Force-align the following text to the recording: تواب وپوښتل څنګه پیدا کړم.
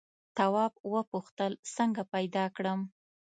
تواب 0.37 0.73
وپوښتل 0.93 1.51
څنګه 1.75 2.01
پیدا 2.13 2.45
کړم. 2.55 2.79